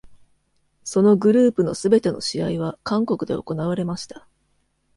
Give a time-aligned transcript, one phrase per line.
[0.83, 4.25] そのグループのすべての試合は韓国で行われました。